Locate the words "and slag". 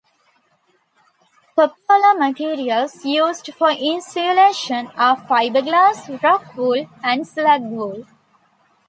7.03-7.61